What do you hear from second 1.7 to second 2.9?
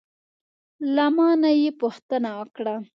پوښتنه وکړه: